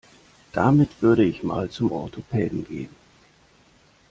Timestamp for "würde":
1.03-1.23